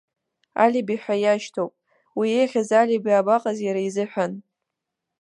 Алиби 0.63 1.01
ҳәа 1.01 1.15
иашьҭоуп, 1.19 1.73
уи 2.17 2.27
еиӷьыз 2.39 2.69
алиби 2.81 3.19
абаҟаз 3.19 3.57
иара 3.63 3.81
изыҳәан. 3.87 4.31